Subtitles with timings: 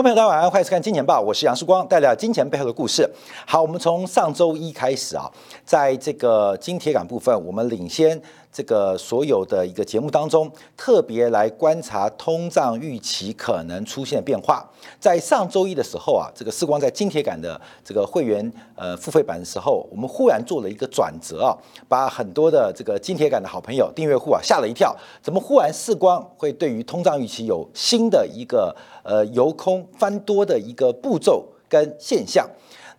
[0.00, 3.06] 观众朋友，大家晚上好欢迎收看《金钱报》，我是杨世光，带来金钱背后的故事。
[3.44, 5.30] 好，我们从上周一开始啊，
[5.62, 8.18] 在这个金铁杆部分，我们领先。
[8.52, 14.68] 这个所有的一个节目当中，特别来观察通胀预期可能出现变化。
[14.98, 21.56] 在上周一的时候啊，这个视光在金铁杆的这个会员呃付费版的时候，我们忽然做了一个转折啊，
[21.88, 28.74] 把很多的这个金铁杆的好朋友订阅户啊吓了一跳，怎么忽然视光会对于通胀预期有新的一个
[29.04, 32.48] 呃由空翻多的一个步骤跟现象？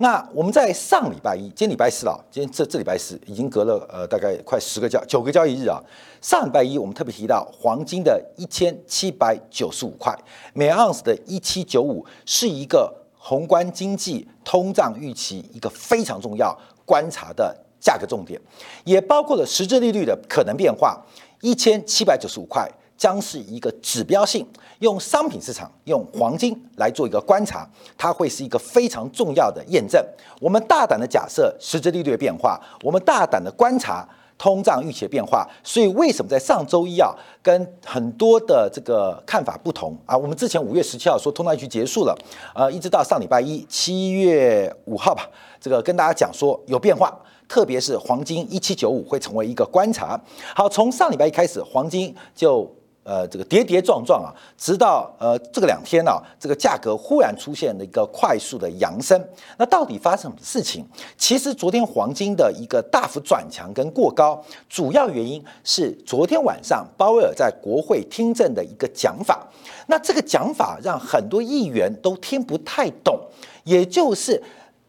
[0.01, 5.79] 那我们在上礼拜一，今天礼拜四了，今天这这礼拜四已经隔了呃大概快十个交九个交易日啊。
[6.21, 10.11] 上礼拜一我们特别提到黄金的一千七百九十五块
[10.55, 18.41] 每盎司的一七九五是一个宏观经济通胀预期一个非常重要观察的价格重点，
[18.83, 20.99] 也包括了实质利率的可能变化，
[21.41, 22.67] 一千七百九十五块。
[23.01, 24.45] 将是一个指标性，
[24.77, 29.99] 用商品市场用黄金来做一个观察，它会是一个非常重要的验证。
[30.39, 35.49] 我们大胆的假设实质利率的变化，我们大胆的观察通胀预期的变化。
[35.63, 40.15] 所以为什么在上周一啊，跟很多的这个看法不同啊？
[40.15, 42.15] 我们之前五月十七号说通胀预期结束了，
[42.53, 45.27] 呃，一直到上礼拜一七月五号吧，
[45.59, 47.11] 这个跟大家讲说有变化，
[47.47, 50.21] 特别是黄金一七九五会成为一个观察。
[50.55, 52.71] 好，从上礼拜一开始，黄金就。
[53.11, 59.21] 呃，这个跌跌撞撞啊，直到呃这个两天呢，这个价格忽然出现了一个快速的扬升。
[59.57, 60.85] 那到底发生什么事情？
[61.17, 69.45] 其实昨天黄金的一个大幅转强跟过高，主要原因是昨天晚上鲍威尔在国会听证的一个讲法。
[69.87, 73.19] 那这个讲法让很多议员都听不太懂，
[73.65, 74.41] 也就是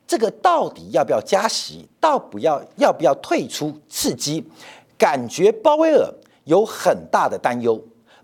[0.06, 4.46] 这个到底要不要加息，到不要要不要退出刺激，
[4.96, 6.08] 感觉鲍威尔
[6.44, 7.82] 有很大的担忧。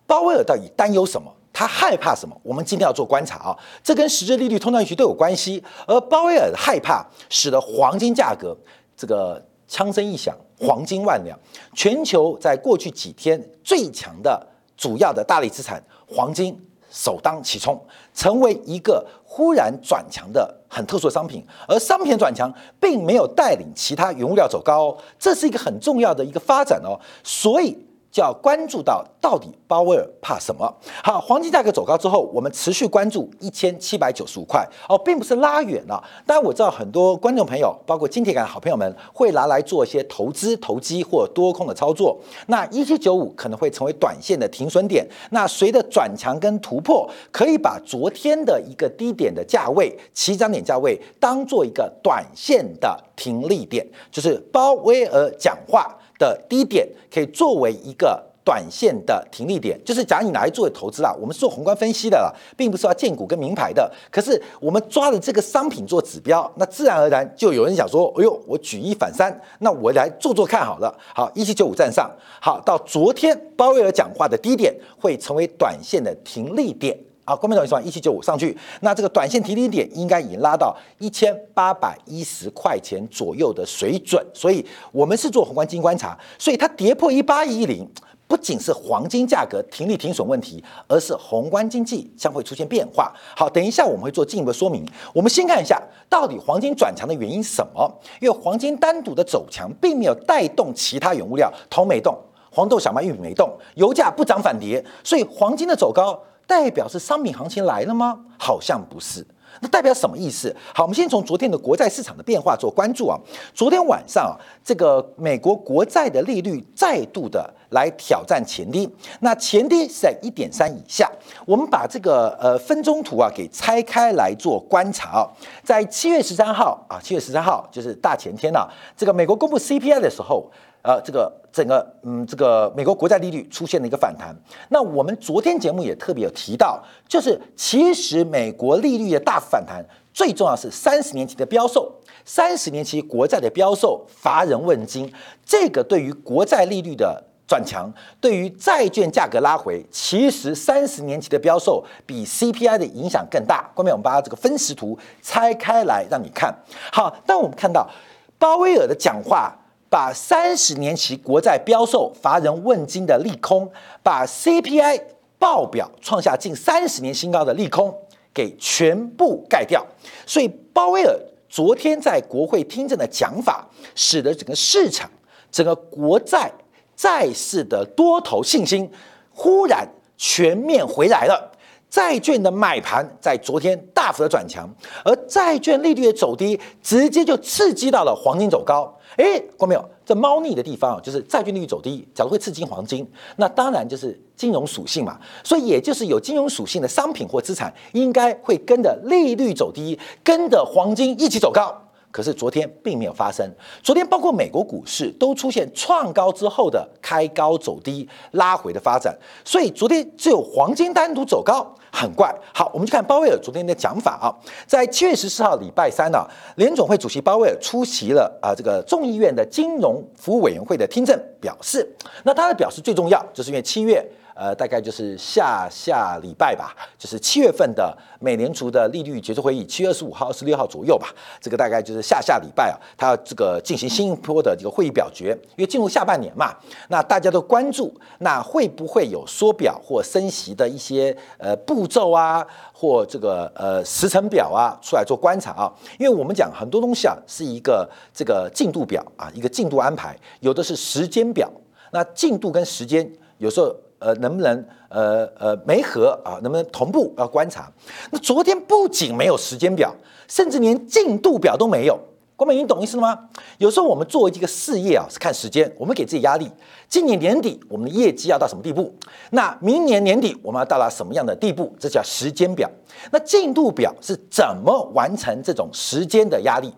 [0.09, 1.31] 鲍威尔到底担忧什么？
[1.53, 2.35] 他害怕什么？
[2.43, 5.63] 我们今天要做观察啊，这跟实质利率、通胀预期都有关系。
[5.87, 8.57] 而鲍威尔的害怕，使得黄金价格
[8.97, 11.39] 这个枪声一响，黄金万两。
[11.75, 14.47] 全球在过去几天最强的
[14.79, 16.59] 主要的大类资产，黄金
[16.91, 17.79] 首当其冲，
[18.15, 21.45] 成为一个忽然转强的很特殊的商品。
[21.67, 26.99] 而商品转强，并没有带领其他原物料走高，这是一个很重要的一个发展哦。
[27.23, 27.77] 所以。
[28.21, 30.73] 要关注到到底鲍威尔怕什么？
[31.03, 36.03] 好，黄金价格走高之后，我们持续关注一千七百九十五块哦，并不是拉远了。
[36.27, 42.19] 当然我知道很多观众朋友，包括金铁杆的好朋友们，会拿来做一些投资、投机或多空的操作。
[42.47, 45.07] 那一七九五可能会成为短线的停损点。
[45.31, 55.95] 那随着转强跟突破，可以把昨天的一个低点的价位、起涨点价位当做一个短线的停利点，就是鲍威尔讲话。
[56.19, 63.91] 的低点可以作为一个短线的停利点，就是假如你拿来作为投资啊，我们是做宏观分析的了，并不是要荐股跟名牌的。
[64.11, 70.99] 可是我们抓了这个商品做指标，那自然而然就有人想说，哎呦，我举一反三，那我来做做看好了。
[71.15, 76.99] 好，一七九五站上，好，到昨天鲍威尔讲话的低点会成为短线的停利点。
[77.29, 87.87] 好，关明总，你说一七九五上去，那这个短线提低点应该已经拉到一千八百一十块钱左右的水准，所以我们是做宏观经济观察，所以它跌破一八一零，
[88.27, 93.13] 不仅是黄金价格停利停损问题，而是宏观经济将会出现变化。
[93.37, 94.83] 好，等一下我们会做进一步说明。
[95.13, 95.79] 我们先看一下
[96.09, 97.95] 到底黄金转强的原因什么？
[98.23, 102.19] 因为黄金单独的走强，并没有带动其他原物料，铜没动，
[102.51, 106.19] 黄豆、小麦、玉米没动，油价不涨反跌，所以黄金的走高。
[106.49, 108.19] 代表是商品行情来了吗？
[108.39, 109.25] 好像不是。
[109.61, 110.55] 那代表什么意思？
[110.73, 113.19] 好，我们先从昨天的国债市场的变化做关注啊。
[113.53, 114.33] 昨天晚上啊，
[114.65, 118.89] 这个美国国债的利率再度的来挑战前低，
[119.21, 121.11] 那前低是在一点三以下。
[121.45, 125.29] 我们把这个呃分钟图啊给拆开来做观察啊。
[125.65, 130.51] 在七月十三号啊，七月十三号就是大前天呐，这个美国公布 CPI 的时候。
[130.81, 134.35] 呃，这个整个嗯，这个美国国债利率出现了一个反弹。
[134.71, 139.85] 那我们昨天节目也特别有提到，就是其实美国利率的大幅反弹，
[140.15, 141.93] 最重要是三十年期的标售，
[142.25, 145.13] 三十年期国债的标售乏人问津。
[145.45, 153.69] 这个对于国债利率的转强，对于债券价格拉回，其实三十年期的标售比 CPI 的影响更大。
[153.75, 156.55] 后面我们把这个分时图拆开来让你看。
[156.93, 157.91] 好，当我们看到
[158.39, 159.58] 鲍威尔的讲话。
[159.91, 163.71] 把三十年期国债标售乏人问津的利空，
[164.03, 165.01] 把 CPI
[165.39, 167.95] 报表创下近三十年新高的利空
[168.35, 169.87] 给全部盖掉。
[170.27, 171.19] 所以鲍威尔
[171.49, 175.11] 昨天在国会听证的讲法，使得整个市场、
[175.51, 176.53] 整个国债
[176.95, 178.91] 债市的多头信心
[179.33, 181.53] 忽然全面回来了。
[181.91, 184.69] 债券的买盘在昨天大幅的转强，
[185.05, 188.95] 而债券利率的走低，直接就刺激到了黄金走高。
[189.17, 189.85] 哎，过没有？
[190.05, 193.07] 这猫腻的地方啊，就是债券利率走低，假如会刺激黄金，
[193.37, 195.19] 那当然就是金融属性嘛。
[195.43, 201.75] 所以也就是有金融属性的商品或资产，应该会跟着利率走低，跟着黄金一起走高。
[202.11, 203.49] 可是昨天并没有发生，
[203.83, 212.35] 昨天包括美国股市都出现创高之后的开高走低、拉回的发展，所以昨天只有黄金单独走高，很怪。
[212.55, 214.33] 好，我们去看鲍威尔昨天的讲法啊，
[214.67, 216.27] 在七月十四号礼拜三呢，
[216.57, 221.89] 联总会主席鲍威尔出席了啊这个众议院的金融服务委员会的听证，表示，
[222.25, 224.05] 那他的表示最重要，就是因为七月。
[224.39, 231.09] 呃，大概就是下下礼拜吧，就是七月份的美联储的利率决策会议，七月二十五号、二十六号左右吧。
[231.41, 236.55] 这个大概就是下下礼拜啊，他要这个进行新一波的这个会议表决，因为进入下半年嘛，
[236.89, 245.73] 那大家都关注，那会不会有缩表或升息的一些呃步骤啊，或这个呃时程表啊出来做观察啊？
[245.99, 251.51] 因为我们讲很多东西啊，是一个这个进度表啊，一个进度安排，有的是时间表，
[251.91, 253.75] 那进度跟时间有时候。
[253.99, 256.39] 呃，能不能呃呃没合啊？
[256.43, 257.71] 能不能同步要观察？
[258.11, 259.95] 那昨天不仅没有时间表，
[260.29, 261.99] 甚至连进度表都没有。
[262.37, 263.19] 郭美，你懂意思了吗？
[263.59, 266.49] 有时候我们作为一个事业啊，是看时间，我们给自己压力。
[266.89, 268.95] 今年年底我们的业绩要到什么地步？
[269.31, 271.75] 那明年年底我们要到达什么样的地步？
[271.81, 272.71] 这叫时间表。
[273.11, 276.73] 那进度表是怎么完成这种时间的压力？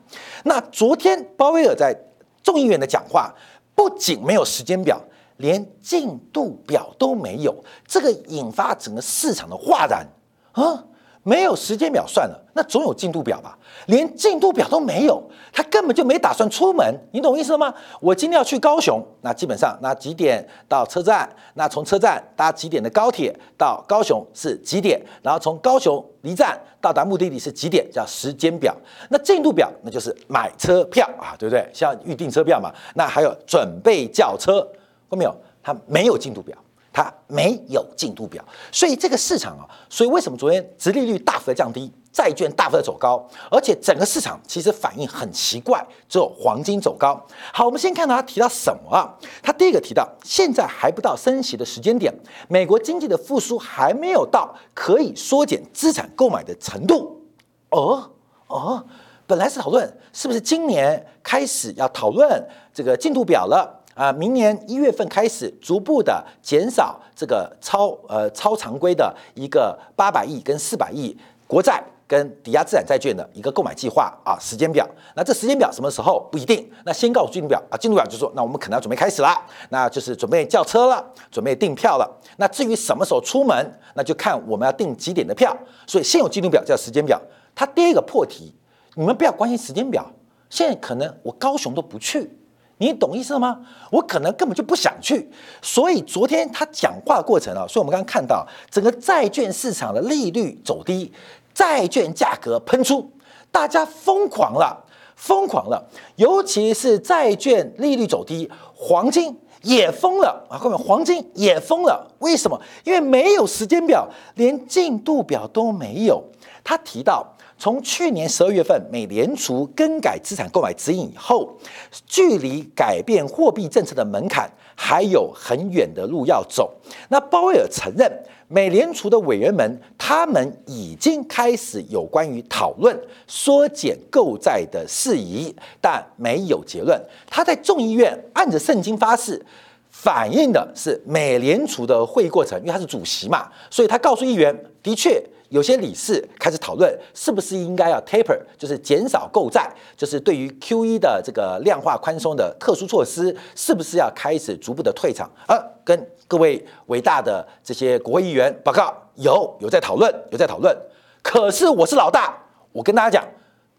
[0.45, 1.95] 那昨天鲍威尔在
[2.43, 3.31] 众议院的讲话，
[3.75, 4.99] 不仅没有时间表。
[5.41, 7.55] 连进度表都没有，
[7.87, 10.07] 这个引发整个市场的哗然
[10.53, 10.85] 啊！
[11.23, 13.57] 没有时间表算了，那总有进度表吧？
[13.89, 15.23] 连进度表都没有，
[15.53, 17.73] 他根本就没打算出门，你懂意思吗？
[18.01, 21.29] 我今天要去高雄，那基本上那几点到车站？
[21.53, 24.99] 那从车站搭几点的高铁到高雄是几点？
[25.23, 27.87] 然后从高雄离站到达目的地是几点？
[27.93, 28.75] 叫时间表。
[29.11, 31.69] 那进度表那就是买车票啊，对不对？
[31.71, 32.73] 像预订车票嘛。
[32.95, 34.67] 那还有准备叫车。
[35.11, 35.35] 看没有？
[35.63, 36.57] 它没有进度表，
[36.91, 38.43] 它没有进度表，
[38.73, 47.23] 所以这个市场啊，所以为什么昨天殖利率大幅的降低，债券大幅的走高，而且整个市场其实反应很奇怪，只有黄金走高。
[47.53, 49.15] 好，我们先看到他提到什么啊？
[49.43, 52.11] 他第一个提到，现在还不到升息的时间点，
[52.49, 57.23] 美国经济的复苏还没有到可以缩减资产购买的程度。
[57.69, 58.11] 哦
[58.47, 58.83] 哦，
[59.27, 63.77] 本来是讨论是不是今年开始要讨论这个进度表了。
[64.01, 71.15] 啊，明年一月份开始逐步的减少这个超呃超常规的一个八百亿跟四百亿
[71.47, 74.89] 国债跟抵押资产债券的一个购买计划啊，时间表。
[75.15, 76.67] 那这时间表什么时候不一定？
[76.87, 79.37] 那先告诉进度表啊，进度表就说，那我们可能要准备开始了，
[79.69, 82.21] 那就是准备叫车了，准备订票了。
[82.39, 85.55] 那至于什么时候出门，那就看我们要订几点的票。
[85.87, 87.21] 所以现有进度表叫时间表。
[87.55, 88.55] 它第一个破题，
[88.95, 90.11] 你们不要关心时间表。
[90.49, 92.40] 现在可能我高雄都不去。
[92.81, 93.61] 你懂意思了吗？
[93.91, 95.31] 我可能根本就不想去，
[95.61, 101.13] 所以昨天他讲话过程啊，所以我们刚刚看到整个债券市场的利率走低，
[101.53, 103.13] 债券价格喷出，
[103.53, 104.83] 大家疯狂了，
[105.15, 110.57] 疯狂了，尤其是债券利率走低，黄金也疯了啊！
[110.59, 112.59] 各位，黄金也疯了，为什么？
[112.85, 116.25] 因为没有时间表，连进度表都没有。
[116.65, 117.37] 他提到。
[117.61, 121.59] 从去年十二月份美联储更改资产购买指引以后，
[122.07, 126.73] 距离改变货币政策的门槛还有很远的路要走。
[127.11, 128.11] 那鲍威尔承认，
[128.49, 136.99] 美联储的委员们他们已经开始有关于讨论缩减购债的事宜，但没有结论。
[137.29, 139.45] 他在众议院按着圣经发誓，
[139.91, 145.23] 反映的是美联储的会议过程，因为他是主席嘛，所以他告诉议员，的确。
[145.51, 155.29] 有些理事开始讨论，是不是应该要 taper，就是减少购债，就是对于 Q E 的这个量化宽松的特殊措施，是不是要开始逐步的退场？
[155.47, 160.77] 啊跟各位伟大的这些国会议员报告，有有在讨论，有在讨论。
[161.21, 162.39] 可是我是老大，
[162.71, 163.29] 我跟大家讲，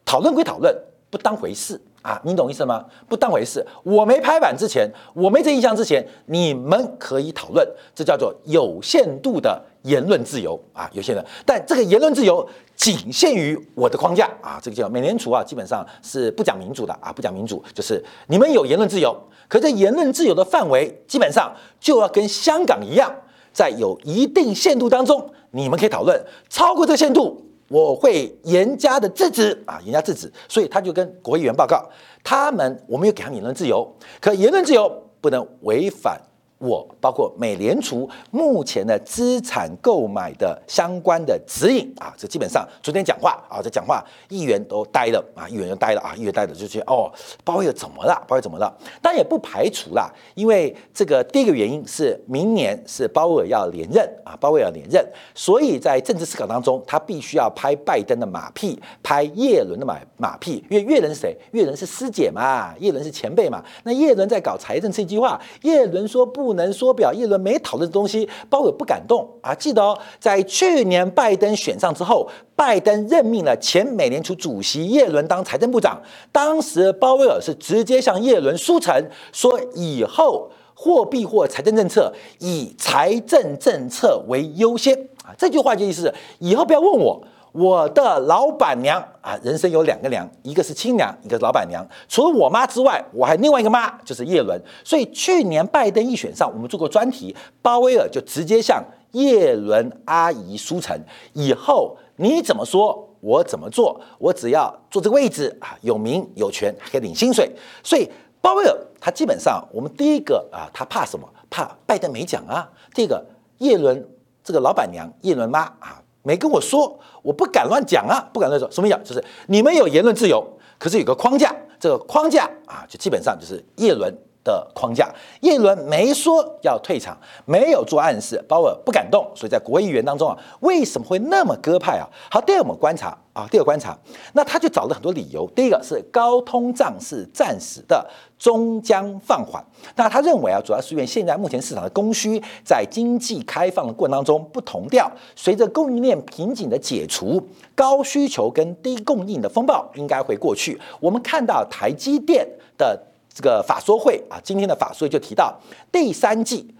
[0.03, 0.75] 讨论归讨论，
[1.09, 2.85] 不当回事啊，你懂意思吗？
[3.07, 3.65] 不当回事。
[3.83, 9.61] 我没拍板之前，我没这印象之前，你们可以讨论，这叫做有限度的。
[9.83, 23.11] 言论自由啊，有限的，但这个言论自由仅限于我的框架啊，这个叫美联储啊，基本上是不讲民主的啊，不讲民主，就是你们有言论自由，可在言论自由的范围，基本上就要跟香港一样，
[23.51, 31.89] 在有一定限度当中，你们可以讨论，超过这限度，我会严加的制止啊，严加制止，所以他就跟国议员报告，
[32.21, 36.21] 他们我们有给他们言论自由，可言论自由不能违反
[36.61, 47.11] 我包括美联储目前的资产购买的相关的指引啊，这基本上昨天讲话啊，这讲话议员都呆了啊，议员就呆了啊，议员呆了就觉得哦，
[47.43, 48.13] 鲍威尔怎么了？
[48.27, 48.71] 鲍威尔怎么了？
[49.01, 55.03] 但也不排除啦，因为这个第一个原因是明年是鲍威尔要连任啊，鲍威尔连任，
[55.33, 61.35] 所以在政治思考当中，他必须要拍拜登的马屁，拍叶伦的马马屁，因为叶伦是谁？
[61.53, 66.50] 叶伦是师姐嘛，叶伦是前辈嘛，那叶伦在搞财政刺激划，叶伦说不。
[66.51, 69.55] 不能说表，耶伦没讨论的东西，鲍威尔不敢动啊！
[69.55, 78.93] 记得哦，在去年拜登选上之后，拜登任命了前美联储主席耶伦当财政部长，当时鲍威尔是直接向耶伦书城
[79.31, 84.93] 说，以后货币或财政政策以财政政策为优先
[85.23, 85.31] 啊！
[85.37, 87.23] 这句话就意思是，以后不要问我。
[87.53, 91.85] 我的老板娘啊，人生有两个娘，一个是亲娘，一个是老板娘。
[92.07, 94.59] 除了我妈之外，我还另外一个妈，就是叶伦。
[94.85, 98.81] 所以去年拜登一选上，我们做过专题，鲍威尔就直接向
[99.11, 100.97] 叶伦阿姨书城，
[101.33, 107.51] 以后你怎么说，我怎么做，我只要坐这个位置啊，有名有权，还可以领薪水。
[107.83, 111.27] 所以鲍威尔他基本上，我们第一个啊，他怕什么？
[111.49, 112.69] 怕拜登没讲啊。
[112.93, 113.25] 第二个，
[113.57, 114.07] 叶伦
[114.41, 116.00] 这个老板娘叶伦妈啊。
[116.23, 118.69] 没跟我说，我不敢乱讲啊，不敢乱说。
[118.71, 119.03] 什么讲？
[119.03, 120.45] 就是你们有言论自由，
[120.77, 125.09] 可是有个框架，这个框架啊，就基本上就是叶伦的框架。
[125.41, 132.07] 叶伦没说要退场，没有做暗示，鲍尔不敢动，所以在国会议员当中啊，为什么会那么鸽派啊？
[132.29, 133.17] 好，第二我们观察。
[133.33, 133.97] 啊，第二个观察，
[134.33, 135.49] 那他就找了很多理由。
[135.55, 138.05] 第一个是高通胀是暂时的，
[138.37, 139.63] 终将放缓。
[139.95, 147.41] 那他认为啊，主要是因为现在目前市场的供需在经济开放的过程当中不同调，随着供应链瓶颈的解除，
[147.73, 150.77] 高需求跟低供应的风暴应该会过去。
[150.99, 152.45] 我们看到台积电
[152.77, 153.01] 的
[153.33, 155.59] 这个法说会啊，今天的法说会就提到，
[155.91, 156.73] 第三季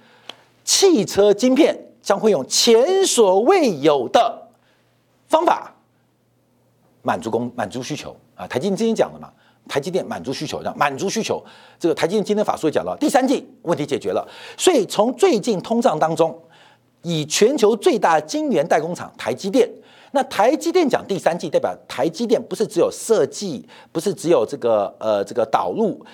[0.63, 4.48] 汽车晶片将会用前所未有的
[5.27, 5.75] 方法。
[7.03, 8.46] 满足供满足需求啊！
[8.46, 9.27] 台积电今天讲了嘛？
[9.67, 11.43] 台积电满足需求，让满足需求。
[11.79, 14.24] 这个台积电今天法说也讲了，第三季问题解决了。
[14.55, 16.39] 所以从最近通胀当中，
[17.01, 19.67] 以全球最大晶圆代工厂台积电，
[20.12, 26.05] 那台积电讲第三季，代表台积电不是只有设计，不是只有这个呃这个导入，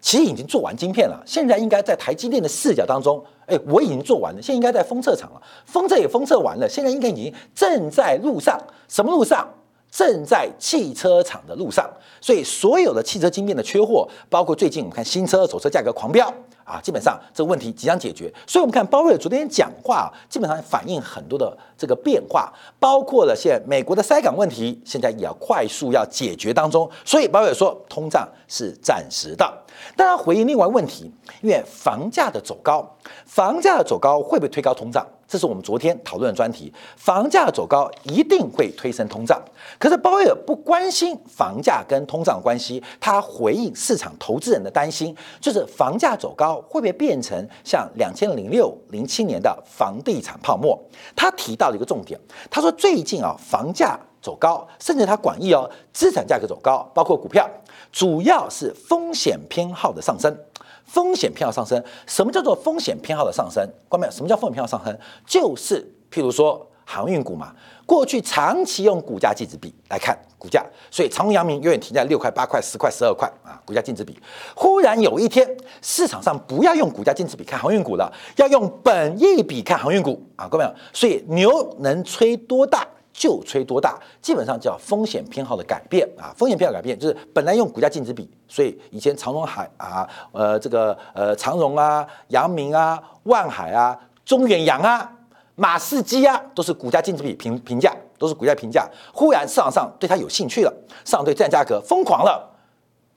[0.00, 1.22] 其实已经做完晶片了。
[1.26, 9.48] 现在应该在台积电的视角当中，哎，我已经做完了，现在应该在封测厂了，封测也封测完了，现在应该已经正在路上，什么路上？
[9.90, 11.88] 正在汽车厂的路上，
[12.20, 16.30] 所以所有的汽车晶片的缺货，包括最近我们看新车、手车价格狂飙
[16.62, 18.30] 啊，基本上这个问题即将解决。
[18.46, 26.86] 所以，我们看鲍威尔昨天讲话，基本上反映很多的这个变化，包括了现在美国的塞港问题，现在也要快速要解决当中。
[27.02, 29.50] 所以，鲍威尔说通胀是暂时的。
[29.96, 35.06] 但他回应另外问题，因为房价的走高，房价的走高会不会推高通胀？
[35.26, 36.72] 这是我们昨天讨论的专题。
[36.96, 39.38] 房价走高一定会推升通胀，
[39.78, 50.82] 可是鲍威尔不关心房价跟通胀的关系，他回应市场投资人的担心，就是房价走高会不会变成像两千零六零七年的房地产泡沫？
[51.14, 52.18] 他提到了一个重点，
[52.50, 57.48] 他说最近啊房价走高，甚至它广义哦资产价格走高，包括股票，
[57.92, 60.36] 主要是风险偏好的上升。
[60.84, 63.62] 风险偏好上升，什么叫做风险偏好的上升？
[63.90, 64.10] 关没有？
[64.10, 64.98] 什么叫风险偏好上升？
[65.26, 74.18] 就是譬如说航运股嘛，过去长期用股价净值比来看股价，所以长荣、阳明永远停在六块、八块、十块、十二块啊，股价净值比。
[74.56, 75.46] 忽然有一天，
[75.82, 82.88] 市场上不要用股价净值比看航运股了，要用本益比看航运股啊，各位，所以牛能吹多大？
[83.18, 86.32] 就吹多大，基本上叫风险偏好的改变啊。
[86.36, 95.10] 风险偏好改变就是本来用股价净值比，所以以前长荣海啊，呃，这个呃长荣啊、阳明啊、万海啊、中远洋啊、
[95.56, 98.88] 马士基啊，都是股价净值比评评价，都是股价评价。
[99.12, 100.72] 忽然市场上对它有兴趣了，
[101.04, 102.48] 市场对这样价格疯狂了，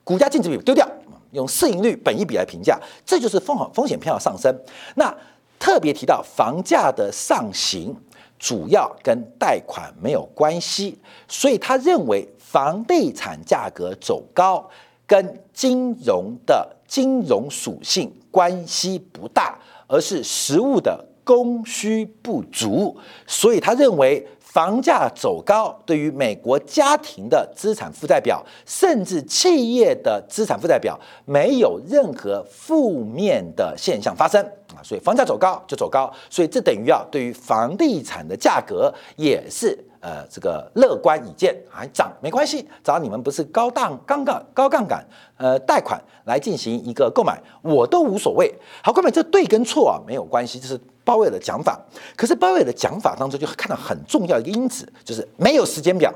[0.03, 0.87] 股价净值比丢掉，
[1.33, 4.51] 用市盈率、本益比来评价，这就是风险风险偏好上升。
[4.95, 5.15] 那
[5.59, 7.95] 特别提到房价的上行。
[8.41, 14.67] 主要跟贷款没有关系，所以他认为房地产价格走高
[15.05, 22.97] 跟金融的金融属性关系不大，而是实物的供需不足。
[23.27, 34.43] 所以他认为房价走高对于美国家庭的资产负债表，甚至企业的资产负债表没有任何负面的现象发生
[34.75, 39.77] 啊，所以房价走高就走高，所以这等于啊，对于房地产的价格也是。
[40.01, 45.05] 呃，这个乐观已见，还涨没关系，只要你们不是高档、杠杆、高杠杆，
[45.37, 48.51] 呃，贷款来进行一个购买，我都无所谓。
[48.83, 51.79] 好，各位，这对跟错啊没有关系，这是鲍威尔的讲法。
[52.15, 56.13] 可是鲍威尔的讲法当中就看到很重要一个因子，就是没有时间表，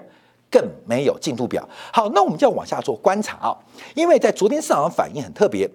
[0.49, 1.67] 更没有进度表。
[1.91, 3.57] 好，那我们就要往下做观察啊，
[3.93, 5.69] 因为在昨天市场反应很特别，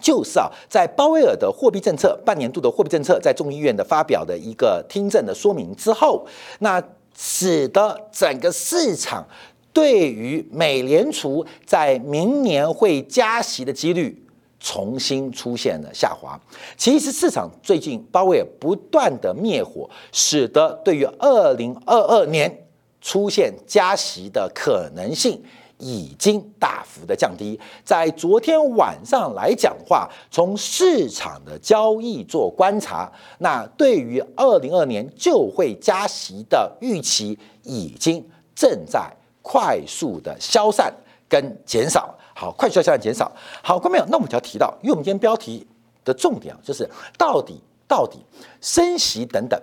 [0.00, 6.26] 就是啊，在鲍威尔的货币政策半年度的货币政策在众议院的发表的一个听证的说明之后，
[6.60, 6.82] 那。
[7.20, 9.26] 使得整个市场
[9.72, 14.24] 对于美联储在明年会加息的几率
[14.60, 16.38] 重新出现了下滑。
[16.76, 22.66] 其实市场最近鲍威尔不断的灭火，使得对于二零二二年
[23.00, 25.42] 出现加息的可能性。
[25.80, 39.08] 已经大幅的降低，在昨天晚上来讲话，从市场的交易做观察，那对于二零二年就会加息的预期，已经正在
[39.40, 40.92] 快速的消散
[41.28, 42.12] 跟减少。
[42.40, 43.32] 好，快速下降减少。
[43.64, 45.66] 好，观众朋友，那我们就要提到，因为我们今天标题
[46.04, 48.24] 的重点啊，就是到底到底
[48.60, 49.60] 升息等等，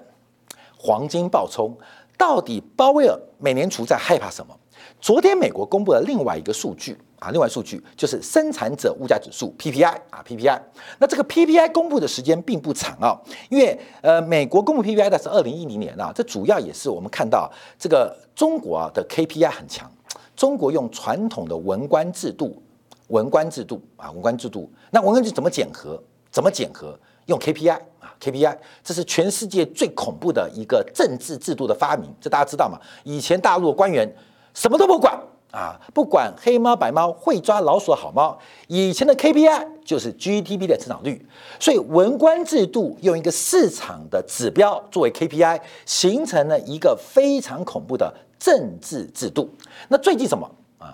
[0.78, 1.74] 黄金暴冲，
[2.18, 4.54] 到底鲍威尔美联储在害怕什么？
[5.00, 10.60] 昨天美国公布了另外一个数据啊，另外数据就是生产者物价指数 PPI 啊 PPI。
[11.00, 13.18] 那这个 PPI 公布的时间并不长啊，
[13.50, 19.90] 因为呃美国公布 PPI 的是二零一零年啊，这主要也是我们看到这个中国啊的 KPI 很强，
[20.36, 22.62] 中国用传统的文官制度，
[23.08, 26.02] 文官制度啊文官制度，那文官制怎么检核？
[26.32, 26.98] 怎么检核？
[27.26, 32.80] 用 KPI 啊 KPI，这是全世界最恐怖的一个政治制度的发明，这大家知道吗？
[33.04, 34.12] 以前大陆的官员。
[34.58, 35.14] 什么都不管
[35.52, 38.40] 啊，不管黑猫白猫，会抓老鼠的好猫。
[38.68, 41.28] 以前的 KPI 就是 GDP 的增长率，
[41.60, 49.50] 所以文官制度用一个市场的指标作为 KPI，形成了一个非常恐怖的政治制度。
[49.90, 50.50] 那最近什么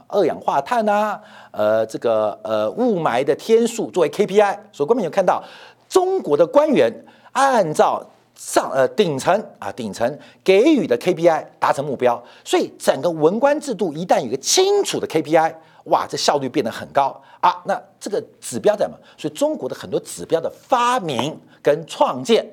[0.08, 1.20] 二氧化碳呐，
[1.52, 5.44] 呃，这个呃雾霾的天数作为 KPI，所以官们有看到
[5.90, 6.94] 中国的官员
[7.32, 8.06] 按照。
[8.34, 17.62] 上呃顶层啊顶层给予的 KPI 达成目标，所以整个文官制度一旦有个清楚的 KPI，哇，这效率变得很高啊。
[17.66, 18.94] 那这个指标在嘛？
[19.16, 22.44] 所以中国的很多指标的发明跟创建，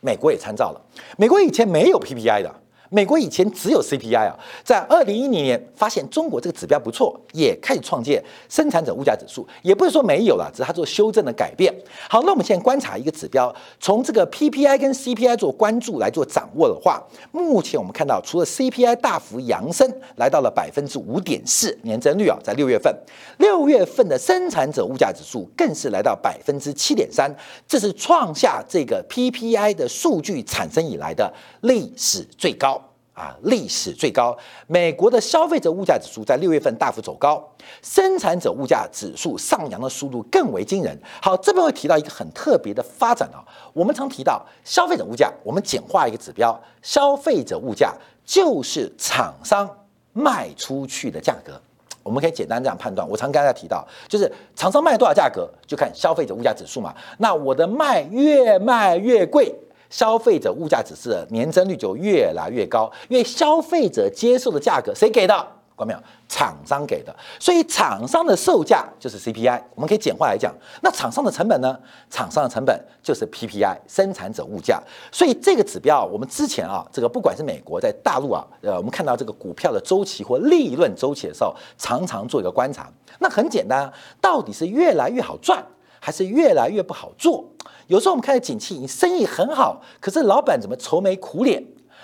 [0.00, 0.80] 美国也参照了。
[1.16, 2.52] 美国以前没有 PPI 的。
[2.90, 11.74] 美国以前只有 CPI 啊，在二零一零年发现中国这个指标不错，也开始创建生产者物价指数，也不是说没有了，只是它做修正的改变。
[12.08, 22.94] 好，那我们现在观察一个指标，从这个 PPI 跟 CPI 做关注来做掌握的话，目前我们看到除了 CPI 大幅扬升，来到了百分之五点四年增率啊，在六月份，
[23.38, 27.34] 六月份的生产者物价指数更是来到百分之七点三，
[27.66, 32.80] 这是创下这个 PPI 的数据产生以来的历史最高。
[33.16, 34.36] 啊，历史最高！
[34.66, 37.42] 美国的消费者物价指数在六月份大幅走高，
[37.82, 40.94] 生产者物价指数上扬的速度更为惊人。
[41.22, 43.40] 好，这边会提到一个很特别的发展啊。
[43.72, 47.94] 我们常提到消费者物价，我们简化一个指标，消费者物价
[48.26, 49.66] 就是厂商
[50.12, 51.58] 卖出去的价格。
[52.02, 53.08] 我们可以简单这样判断。
[53.08, 56.94] 我常跟大家提到，就是厂商卖多少价格，就看消费者物价指数嘛。
[57.16, 59.54] 那我的卖越卖越贵。
[59.90, 65.34] 消费者物价指数的年增率就越来越高，因为消费者接受的价格谁给的？
[65.78, 65.98] 看到没有？
[66.26, 69.62] 厂商给的，所以厂商的售价就是 CPI。
[69.74, 71.78] 我们可以简化来讲，那厂商的成本呢？
[72.10, 74.82] 厂商的成本就是 PPI，生产者物价。
[75.12, 82.90] 所以这个指标，我们之前啊，这个不管是美国在大陆啊，呃，我们看到这个股票的周期或利润周期的时候，常常做一个观察。
[83.18, 85.62] 那很简单，到底是越来越好赚，
[86.06, 87.44] 还是越来越不好做？
[87.88, 91.60] 有时候我们看到景气，你生意很好，可是老板怎么愁眉苦脸？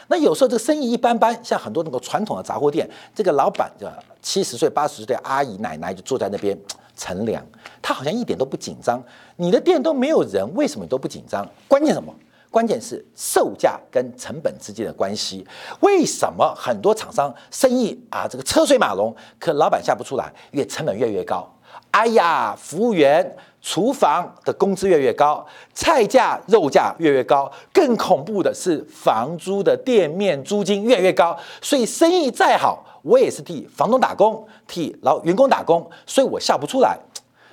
[0.09, 3.97] 那有时候这个生意一般般，像很多那个传统的杂货店，这个老板对吧？
[4.21, 6.59] 七十岁、八十岁的阿姨奶奶就坐在那边
[6.99, 7.41] 乘凉，
[7.81, 9.01] 他好像一点都不紧张。
[9.37, 11.49] 你的店都没有人，为什么都不紧张？
[11.69, 12.12] 关键什么？
[12.51, 15.47] 关键是售价跟成本之间的关系。
[15.79, 20.33] 为什么很多厂商生意啊这个车水马龙，可老板下不出来？
[20.51, 21.49] 因为成本越来越高。
[21.93, 23.35] 哎呀，服务员。
[23.65, 31.39] 厨房的工资越越高，菜价、肉价越越高，更恐怖的是房租的店面租金越越高。
[31.61, 36.99] 所以生意再好，我也是替房东打工，替老员工打工，所以我笑不出来。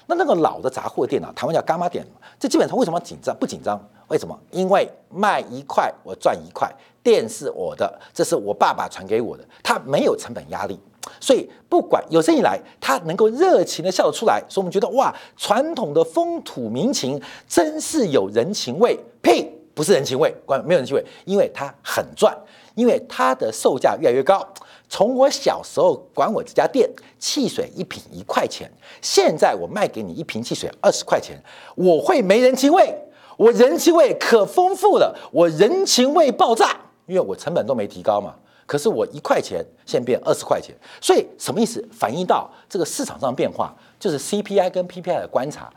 [0.07, 2.03] 那那个老的杂货店啊，台湾叫干妈店，
[2.39, 3.37] 这基本上为什么紧张？
[3.39, 3.79] 不紧张？
[4.07, 4.35] 为什么？
[4.49, 6.67] 因为卖一块我赚一块，
[7.03, 10.79] 店是我的，这是我爸爸传给我的，他没有成本压力，
[11.19, 18.97] 所以不管有生意来，他能够热情的笑得出来，所以我们觉得哇，传统的风土民情真是有人情味。
[19.21, 22.35] 呸，不是人情味，关没有人情味，因为它很赚，
[22.75, 24.45] 因为它的售价越来越高。
[24.87, 31.37] 从我小时候管我这家店，汽水一瓶一块钱，现在我卖给你一瓶汽水二十块钱，
[31.75, 32.95] 我会没人情味？
[33.37, 38.35] 我人情味可丰富了，我人情味爆炸，因为我成本都没提高嘛。
[38.69, 41.83] 可是我一块钱现变二十块钱，所以什么意思？
[41.91, 45.73] 反映到这个市场上变化，就是 CPI 跟 PPI 的观察。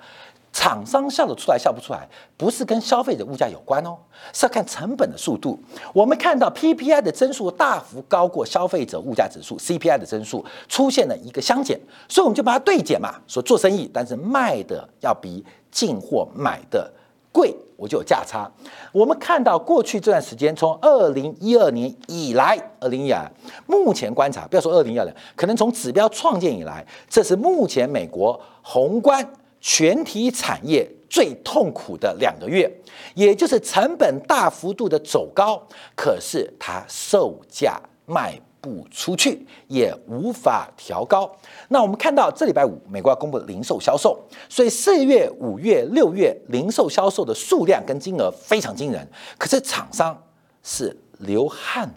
[0.53, 3.97] 厂商笑得出来笑不出来，不是跟消费者物价有关哦，
[4.35, 5.59] 是要看成本的速度。
[5.95, 16.93] 我们看到 PPI 的增速大幅高过消费者物价指数 CPI 的增速，出现了一个相减，所以我们就把它对减嘛，说做生意，但是卖的要比进货买的
[17.33, 18.49] 贵，我就有价差。
[18.93, 23.29] 我们看到过去这段时间，从二零一二年以来，二零一二
[23.67, 29.27] 目前观察，不要说二零一二年，可能从指标创建以来，这是目前美国宏观。
[29.65, 32.69] 全体产业最痛苦的两个月，
[33.15, 35.63] 也就是成本大幅度的走高，
[35.95, 41.31] 可是它售价卖不出去，也无法调高。
[41.69, 50.17] 那我们看到这礼拜五，美国要公布零售销售，所以四月、五月、六月零售销售的数量跟金额非常惊人，可是厂商
[50.63, 51.93] 是流汗、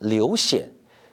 [0.00, 0.70] 流血、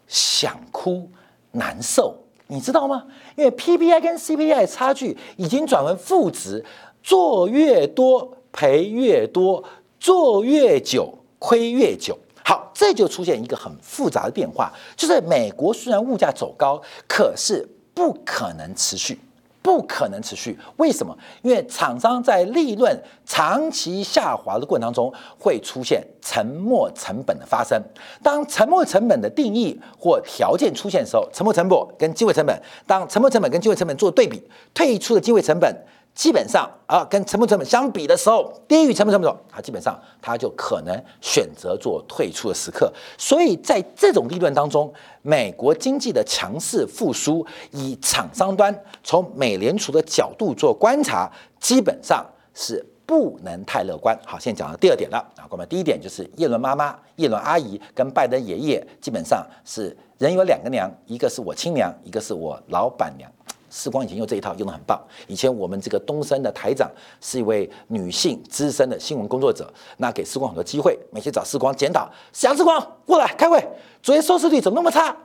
[0.07, 1.09] 想哭、
[1.51, 2.17] 难受。
[2.47, 3.05] 你知道吗？
[3.37, 6.61] 因为 PPI 跟 CPI 差距已经转为负值，
[7.01, 9.63] 做越多赔越多，
[9.97, 12.19] 做越久亏越久。
[12.43, 19.19] 好，这就出现一个很复杂的变化，就是美国虽然物价走高，可是不可能持续。
[19.63, 21.15] 不可能持续，为什么？
[21.43, 27.79] 因为厂商在利润长期下滑的过程当中，会出现沉没成本的发生。
[28.23, 34.41] 当沉没成本的定义或条件出现的时候，沉没成本跟机会成本，当沉没成本跟机会成本做对比，
[34.73, 35.71] 退出的机会成本。
[36.13, 42.91] 基本上啊，跟成本成本相比的时候，低于成本成本，它基本上它就可能选择做退出的时刻。
[43.17, 54.17] 所以在这种利润当中，美国经济的强势复苏，以厂商端从美联储的角度做观察，基本上是不能太乐观。
[54.25, 63.31] 好，现在讲到第二点了啊，我们第一点就是叶伦妈妈、叶伦阿姨跟拜登爷爷，基本上是人有两个娘，一个是我亲娘，一个是我老板娘。
[63.71, 65.01] 时光以前用这一套用得很棒。
[65.27, 72.07] 以前我们这个东森的台长是一位女性资深的新闻工作者，那给时光很多机会，每天找时光检讨。
[72.41, 73.57] 杨时光过来开会，
[74.03, 75.15] 昨天收视率怎么那么差？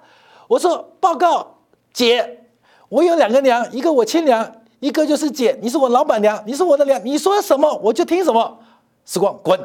[0.49, 1.59] 我说报告
[1.93, 2.45] 姐，
[2.89, 8.59] 我有两个娘，一个我亲娘，一个就是姐，你是我老板娘，你是我的娘，你说什么我就听什么。
[9.05, 9.59] 时光滚。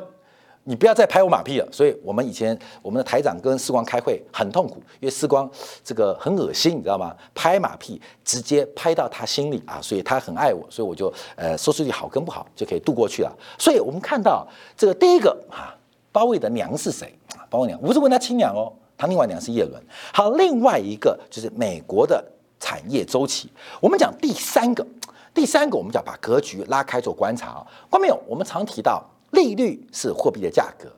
[0.64, 5.50] 你不要再拍我马屁了，所以我们以前我们的台长跟世光开会很痛苦，因为世光
[5.84, 7.16] 这个很恶心，你知道吗？
[7.34, 13.36] 拍马屁直接拍到他心里啊，所以他很爱我，所以我就呃收视率好跟不好就可以度过去了。
[13.58, 14.48] 所以我们看到
[14.78, 15.74] 这个第一个啊，
[16.12, 17.12] 包伟的娘是谁？
[17.50, 19.84] 包伟娘不是问他亲娘哦，他另外娘是叶伦。
[20.14, 22.24] 好，另外一个就是美国的
[22.60, 23.50] 产业周期。
[23.80, 24.86] 我们讲第三个，
[25.34, 27.68] 第三个我们讲把格局拉开做观察啊。
[27.90, 28.22] 关没有？
[28.28, 29.04] 我们常提到。
[29.32, 30.90] 利率是货币的价格，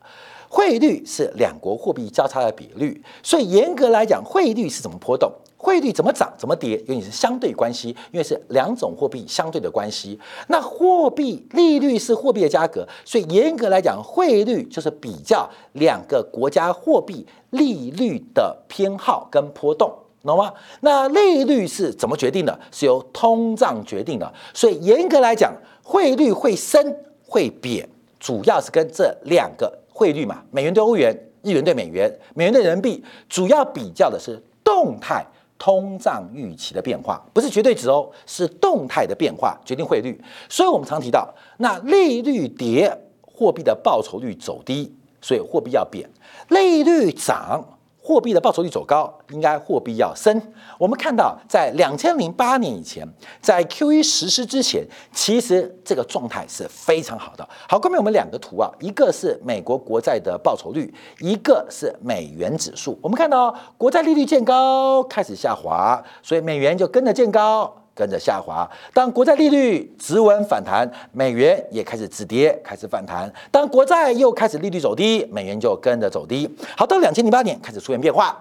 [0.50, 10.20] 汇率是两国货币交叉的比率，所以严格来讲，汇率是怎么波动，汇率怎么涨怎么跌，因为是相对关系，因为是两种货币相对的关系。
[10.48, 19.92] 那货币利率是货币的价格，所以严格来讲，汇率就是比较两个国家货币利率的偏好跟波动，
[20.24, 20.54] 懂吗？
[20.82, 22.60] 那利率是怎么决定的？
[22.72, 27.88] 是由通胀决定的，所以严格来讲，汇率会升会贬。
[28.24, 35.26] 主要是跟这两个汇率嘛，美元对欧元，日元对美元，美元对人民币，主要比较的是动态
[35.58, 40.18] 通胀预期的变化，不是绝对值哦，是动态的变化决定汇率。
[40.48, 46.08] 所以我们常提到，那利率跌，货币的报酬率走低，所以货币要贬；
[46.48, 47.73] 利率涨。
[48.06, 50.42] 货币的报酬率走高，应该货币要升。
[50.78, 53.08] 我们看到，在两千零八年以前，
[53.40, 57.48] 在 Q E 实施之前，其实这个状态是非常好的。
[57.70, 63.00] 好，后面我们两个图啊，一个是美国国债的报酬率，一个是美元指数。
[63.02, 67.83] 我们看到国债利率见高开始下滑，所以美元就跟着见高。
[67.96, 73.32] 跟着下滑，当国债利率止稳反弹，美元也开始止跌，开始反弹。
[73.52, 76.50] 当国债又开始利率走低，美元就跟着走低。
[76.76, 78.36] 好，到两千零八年开始出现变化，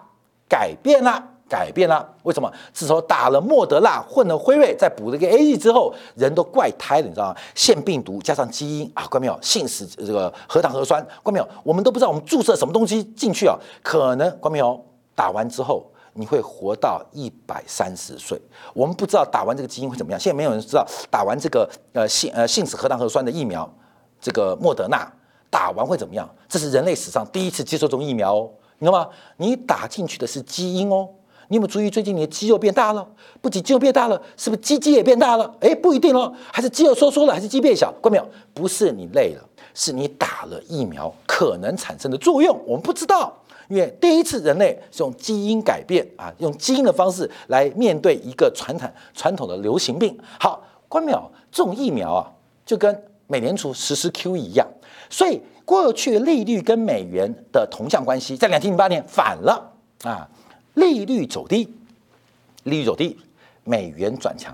[0.49, 2.09] 改变了，改变了。
[2.23, 2.51] 为什么？
[2.73, 7.37] 自从打了莫德纳，混了辉瑞，再补了一个 A E 之后，人都怪胎了，你知道吗？
[7.55, 9.39] 腺病毒加上基因啊，关没有？
[9.43, 11.47] 信使这个核糖核酸，关没有？
[11.63, 14.83] 我们都不知道我们注射什么东西进去啊，可能关没有？
[15.15, 18.41] 打完之后你会活到一百三十岁。
[18.75, 20.21] 我们不知道打完这个基因会怎么样。
[20.21, 23.69] 现在没有人知道打完这个呃信呃信使核糖核酸的疫苗，
[24.21, 25.11] 这个莫德纳
[25.51, 26.29] 打完会怎么样？
[26.49, 28.51] 这是人类史上第一次接受这种疫苗哦。
[28.79, 29.09] 你知道吗？
[29.37, 31.09] 你打进去的是基因哦。
[31.49, 33.07] 你有没有注意最近你的肌肉变大了？
[33.43, 35.55] 不仅肌肉变大了，是不是肌肌也变大了？
[35.61, 37.93] 哎，不一定哦，还是肌肉收缩了，还是肌变小？
[38.01, 38.27] 关没有？
[38.55, 39.45] 不是你累了，
[39.75, 43.33] 是你打了疫苗可能产生的作用，我们不知道。
[43.69, 50.19] 因为第一次人类是用基因改变啊，用基因的方式来面对一个传统传统的流行病。
[50.41, 51.23] 好，关淼？
[51.51, 52.31] 这种疫苗啊，
[52.65, 54.67] 就跟美联储实施 QE 一样，
[55.09, 55.41] 所以。
[55.65, 59.73] 过去利率跟美元的同向关系，在两千零八年反了
[60.03, 60.29] 啊，
[60.75, 61.73] 利率走低，
[62.65, 63.17] 利率走低，
[63.63, 64.53] 美元转强；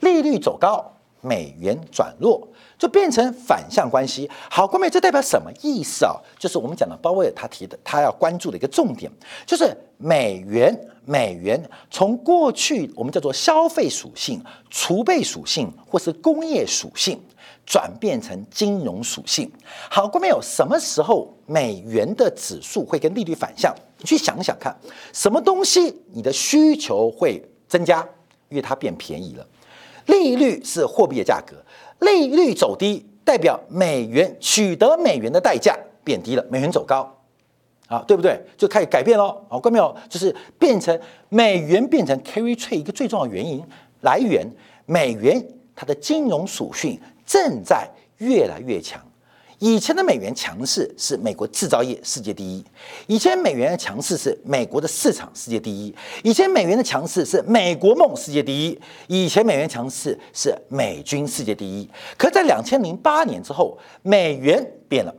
[0.00, 0.84] 利率走高，
[1.22, 2.46] 美元转弱，
[2.80, 4.28] 就变成反向关系。
[4.50, 6.16] 好，各位，这代表什么意思啊？
[6.38, 9.12] 就是我们讲的鲍威尔他提的，他要关注的一个重点，
[9.44, 17.20] 就是美元，美元从过去我们叫做消费属性、储备属性或是工业属性。
[17.66, 19.48] 转变成金融属性，
[19.88, 23.72] 好，各位有什么时候美元的指数会跟利率反向？
[23.98, 24.76] 你去想想看，
[25.12, 28.04] 什么东西你的需求会增加，
[28.48, 29.46] 因为它变便宜了。
[30.06, 31.54] 利率是货币的价格，
[32.00, 37.16] 利率走低代表美元取得美元的代价变低了，美元走高，
[37.86, 38.40] 啊，对不对？
[38.56, 39.44] 就开始改变喽。
[39.48, 43.62] 好，各位有，就是变成美元变成 carry trade 一个最重要原因
[44.00, 44.46] 来源，
[44.86, 45.42] 美元
[45.74, 47.00] 它的金融属性。
[47.26, 49.00] 正在越来越强。
[49.60, 52.64] 以前的美元强势是美国制造业世界第一，
[53.06, 55.94] 以前美元的强势是美国的市场世界第一，
[56.24, 61.86] 以前美元的强势是美国梦世界第一，以前美元强势是美军世界第一。
[62.16, 65.14] 可在两千零八年之后，美元变了，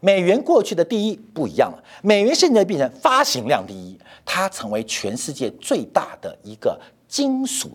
[0.00, 6.78] 美元过去的第一不一样了，美元现在变成发行量第一，它成为全世界最大的一个
[7.08, 7.70] 金属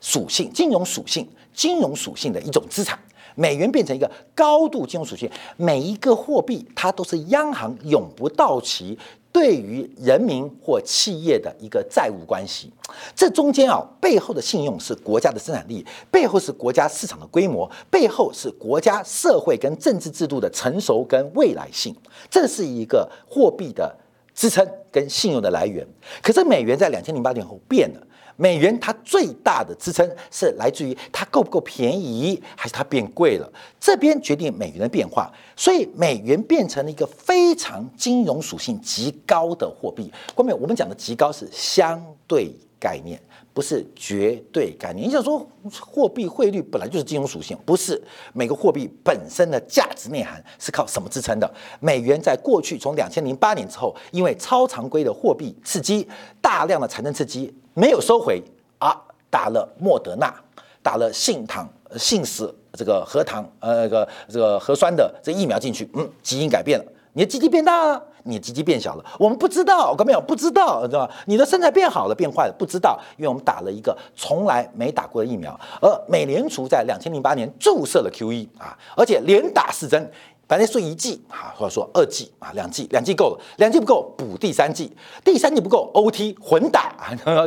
[0.00, 2.98] 属性、金融属性、金融属性的一种资产。
[3.34, 8.98] 美元变成一个高度金融属性，每一个货币它都是央行永不到期
[9.32, 12.72] 对于人民或企业的一个债务关系。
[13.16, 21.94] 这中间啊，背后的信用是国家的生产力，背后是国家市场的规模，背后是国家社会跟政治制度的成熟跟未来性。
[22.30, 23.92] 这是一个货币的
[24.34, 25.84] 支撑跟信用的来源。
[26.22, 28.06] 可是美元在两千零八年后变了。
[28.36, 33.50] 美元它最大的支撑是来自于它够不够便宜，还是它变贵了？
[33.78, 40.12] 这边决定美元的变化，所以美元变成了一个非常金融属性极高的货币。
[40.34, 43.20] 后面我们讲的极高是相对概念，
[43.52, 45.06] 不是绝对概念。
[45.06, 45.46] 你想说
[45.80, 51.54] 货币汇率本来就是金融属性，不是每个货币本身的价值内涵是靠什么支撑的？
[51.80, 56.08] 美元在过去从两千零八年之后，因为超常规的货币刺激，
[56.40, 57.54] 大量的财政刺激。
[57.74, 58.42] 没有收回
[58.78, 58.96] 啊！
[59.28, 60.32] 打了莫德纳，
[60.80, 66.84] 打了信糖、信使这个核糖呃那个这个核酸的这疫苗进去，嗯，基因改变了，
[67.14, 71.12] 你的基基变大了，你的基基变小了，我们不知道，各位没有不知道，知道吧？
[71.26, 80.08] 你的身材变好了变坏了，不知道，因为我们打了一个从来没打过的疫苗，而美联储在两千零八年注射了 QE 啊，而且连打四针。
[80.46, 84.92] 本来说一季啊，或者说二季啊，两季，两季够了，两季不够补第三季，
[85.24, 87.46] 第三季不够 OT 混打啊， 看到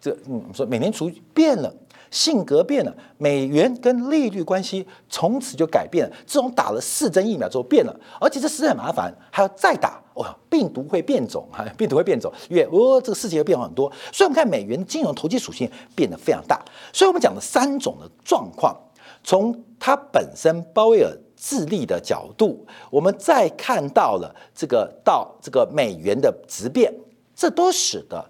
[0.00, 1.74] 这嗯，说美联储变了，
[2.10, 6.16] 性格变了，美元跟利率关系从此就改变了。
[6.24, 16.64] 这种打了四针疫苗之后变了，而且这实在很麻烦，还要再打，哇，病毒会变种啊，病毒会变种，因为哦，这个世界会变化很多，所以我们看美元金融投机属性变得非常大。
[16.92, 18.76] 所以我们讲的三种的状况，
[19.24, 21.10] 从它本身鲍威尔。
[21.36, 26.92] 智力的角度，我们再看到了这个到这个美元的质变，
[27.34, 28.24] 这都使得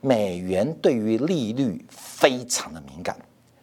[0.00, 3.16] 美元对于利率非常的敏感，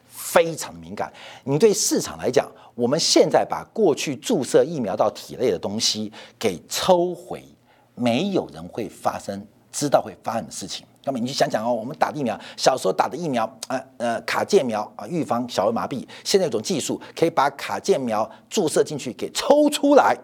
[0.10, 1.12] 非常敏感。
[1.44, 7.44] 你对市场来讲，我们现在把过去注射疫苗到体内的东西给抽回，
[7.96, 10.86] 没有人会发生知道会发生的事情。
[11.17, 16.06] 你去想想哦，我们打疫苗，小时候打的疫苗啊，呃，卡介苗啊，预防小儿麻痹。
[16.24, 20.15] 现在有种技术可以把卡介苗注射进去给抽出来。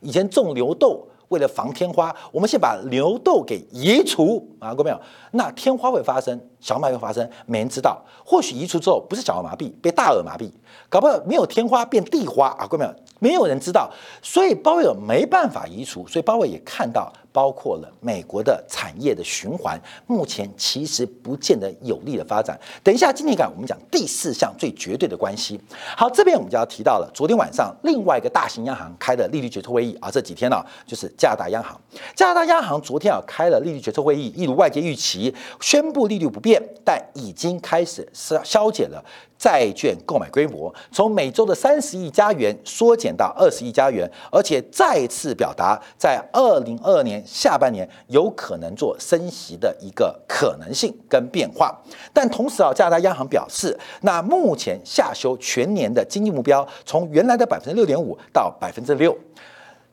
[0.00, 5.00] 以前种牛痘，为了防天花，我们先把牛痘给移除啊，过没有？
[5.32, 8.00] 那天花会发生，小儿麻痹会发生，没人知道。
[8.24, 10.50] 或许移除之后不是小儿麻痹，被大耳麻痹，
[10.88, 12.94] 搞不好没有天花变地花啊，各位没有？
[13.18, 13.90] 没有人知道。
[14.22, 17.12] 所以鲍威尔没办法移除，所以鲍威尔也看到。
[17.32, 22.58] 包括了美国的产业的循环，目前其实不见得有利的发展。
[22.82, 25.60] 等一下，经济感我们讲第四项最绝对的关系。
[25.94, 31.78] 好，这边我们就要提到了，昨天晚上另外一个大型央行开的利率决策会议啊，这几天呢就是加拿大央行。
[32.14, 39.04] 加拿大央行昨天啊开了利率决策会议，一如外界预期，宣布利率不变，但已经开始消消减了。
[39.38, 51.78] 债券购买规模从每周的三十亿加元缩减到二十亿加元，而且再次表达在二零二二年下半年有可能做升息的一个可能性跟变化。
[52.14, 59.14] 但同时啊，加拿大央行表示，那目前下修全年的经济目标，从原来的百分之六点五到百分之六，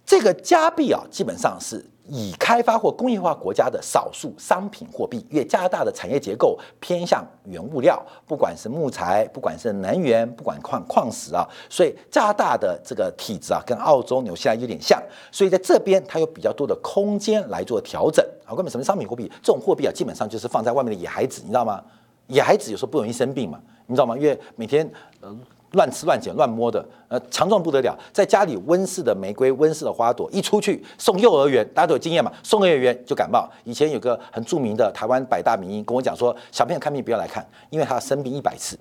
[0.06, 1.86] 这个加币啊，基本上是。
[2.10, 18.26] 已开发或工业化国家的少数商品货币，因为加拿大的产业结构偏向原物料，不管是木材，不管是能源，不管矿矿石啊，所以加拿大的这个体制啊，跟澳洲、纽西兰有点像，所以在这边它有比较多的空间来做调整。
[18.44, 19.32] 好，根本什么商品货币？
[19.42, 21.82] 这种货币啊，基本上就是放在外面的野孩子，你知道吗？
[22.28, 24.18] 野孩子有时候不容易生病嘛，你知道吗？
[24.18, 24.90] 因为每天
[25.22, 25.40] 嗯。
[25.74, 27.98] 乱吃乱捡乱摸的，呃，强壮不得了。
[28.12, 33.50] 在家里温室的玫瑰、温室的花朵，一出去送幼儿园，大家都有经验嘛，送幼儿园就感冒。
[33.64, 38.78] 以前有个很著名的台湾百大名医跟我讲说，小朋友看病不要来看，因为他生病一百次。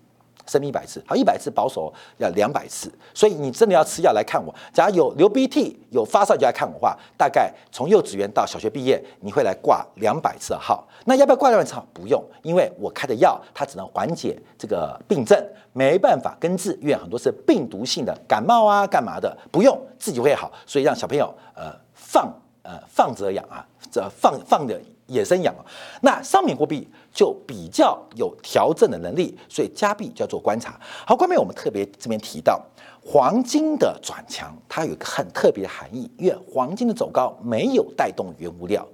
[0.47, 4.55] 生病一百次，好一百次保守要两百次，所以你真的要吃药来看我。
[4.73, 10.87] 假如有流鼻涕、有发烧就来看我的话，大概从幼稚园到小学毕业，你会来挂两百次的号。
[11.05, 11.87] 那要不要挂两百次号？
[11.93, 15.39] 不用，因为我开的药它只能缓解这个病症，
[15.73, 20.51] 没办法根治，因为很多是病毒性的感冒啊，干嘛的，不用自己会好。
[20.67, 24.81] 所以让小朋友呃放呃放着养啊，这放放的。
[25.09, 25.55] 野生养，
[26.01, 30.81] 那商品货币就比较有调整的能力，所以加币就要做观察。
[31.07, 32.61] 好，关面我们特别这边提到
[33.05, 38.87] 黄金的转强，它有一个很特别的含义，因为黄金的走高没有带动原物料，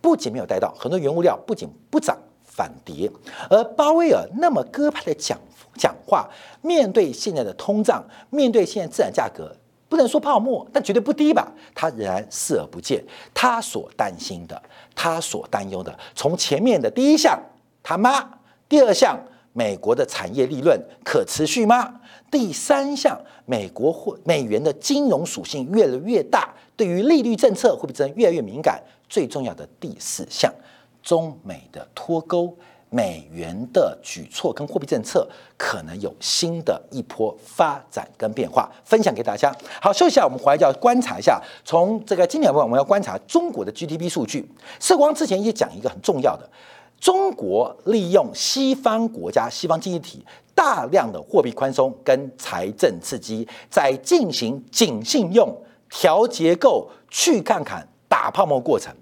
[0.00, 3.10] 不仅没有带到很多原物料不仅不涨反跌，
[3.50, 5.38] 而鲍威尔那么鸽派的讲
[5.76, 6.28] 讲话，
[6.62, 9.54] 面对现在的通胀，面对现在自然价格。
[9.88, 11.46] 不能说泡沫，但绝对不低吧？
[11.72, 13.00] 他仍然视而不见。
[13.32, 14.60] 他所担心的，
[14.96, 17.40] 他所担忧的，从前面的第一项
[17.88, 18.28] 他妈，
[18.68, 19.16] 第二项
[19.52, 22.00] 美国的产业利润可持续吗？
[22.32, 28.82] 第三项美国或美元的金融属性越来越大，对于利率政策会不会越来越敏感？
[29.08, 30.52] 最重要的第四项，
[31.00, 32.52] 中美的脱钩。
[32.88, 39.54] 美元的举措跟货币政策可能有新的一波发展跟变化，分享给大家。
[39.82, 41.42] 好，休息一下，我们回来就要观察一下。
[41.64, 44.48] 从这个今年份，我们要观察中国的 GDP 数据。
[44.78, 46.48] 社光之前也讲一个很重要的，
[46.98, 55.54] 中国利用西方国家、西方经济体大量的货币宽松跟财政刺激，在进行紧信用、
[55.90, 58.92] 调结构、去杠杆打泡沫过程。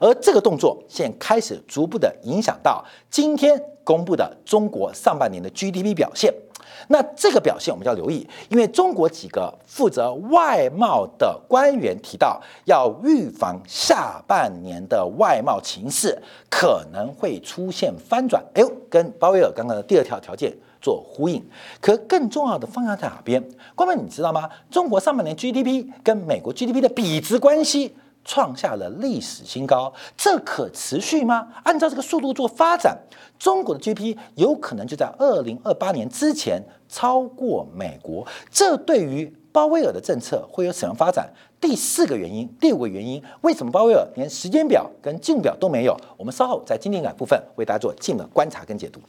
[0.00, 6.32] 而这个动作现开始逐步的影响到今天公布的中国上半年的 GDP 表现。
[6.88, 16.20] 那这个表现我们要留意，因为中国几个负责外贸的官员提到，要预防下半年的外贸情势
[16.50, 18.42] 可能会出现翻转。
[18.54, 21.42] 哎呦，跟鲍威尔刚刚的第二条条件做呼应。
[21.80, 23.42] 可更重要的方向在哪边？
[23.74, 24.50] 官们你知道吗？
[24.70, 27.94] 中国上半年 GDP 跟美国 GDP 的比值关系？
[28.24, 31.48] 创下了历史新高，这可持续吗？
[31.62, 32.98] 按照这个速度做发展，
[33.38, 38.26] 中国的 GDP 有可能就在二零二八年之前超过美国。
[38.50, 41.28] 这对于鲍威尔的政策会有什么发展？
[41.60, 45.96] 第四个原因，第五个原因，为什么鲍威尔连时间表跟进度表都没有？
[46.16, 49.00] 我们稍后在经典感部分为大家做进一步观察跟解读。